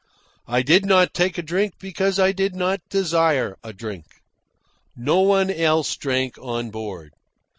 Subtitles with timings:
[0.47, 4.07] I did not take a drink because I did not desire a drink.
[4.95, 7.11] No one else drank on board.